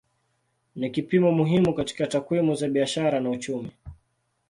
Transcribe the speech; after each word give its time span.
Ni 0.75 0.89
kipimo 0.89 1.31
muhimu 1.31 1.73
katika 1.73 2.07
takwimu 2.07 2.55
za 2.55 2.67
biashara 2.67 3.19
na 3.19 3.29
uchumi. 3.29 3.71